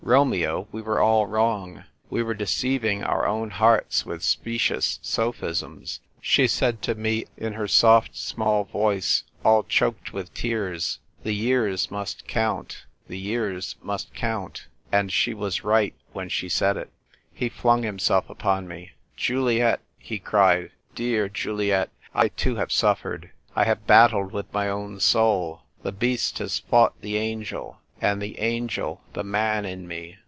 Romeo, 0.03 0.67
we 0.71 0.81
were 0.81 0.99
all 0.99 1.27
wrong. 1.27 1.83
We 2.09 2.23
were 2.23 2.33
deceiving 2.33 3.03
our 3.03 3.27
own 3.27 3.51
hearts 3.51 4.03
with 4.03 4.23
specious 4.23 4.97
sophisms. 5.03 5.99
She 6.19 6.47
said 6.47 6.81
to 6.81 6.95
me 6.95 7.25
in 7.37 7.53
her 7.53 7.67
soft 7.67 8.17
small 8.17 8.63
voice, 8.63 9.23
all 9.45 9.61
choked 9.61 10.11
with 10.11 10.33
tears,' 10.33 10.97
The 11.23 11.33
years 11.35 11.91
must 11.91 12.27
count; 12.27 12.85
the 13.07 13.17
years 13.17 13.75
must 13.83 14.11
count!'— 14.15 14.65
and— 14.91 15.13
she 15.13 15.35
was 15.35 15.63
right 15.63 15.93
when 16.13 16.29
she 16.29 16.49
said 16.49 16.77
it!" 16.77 16.89
He 17.33 17.47
flung 17.47 17.83
himsell 17.83 18.25
upon 18.27 18.67
me." 18.67 18.93
Juliet!" 19.25 19.81
he 20.09 20.17
cried, 20.17 20.71
"dear 20.95 21.29
Juliet, 21.29 21.91
I 22.15 22.29
too 22.29 22.55
have 22.55 22.71
suffered. 22.71 23.29
I 23.55 23.65
have 23.65 23.85
battled 23.87 24.31
with 24.31 24.51
my 24.51 24.67
own 24.67 24.99
soul. 24.99 25.61
The 25.83 25.91
beast 25.93 26.39
has 26.39 26.57
fought 26.57 26.99
the 27.01 27.17
angel 27.17 27.77
and 28.03 28.19
the 28.19 28.39
angel 28.39 28.99
the 29.13 29.23
man 29.23 29.63
in 29.63 29.87
me. 29.87 30.17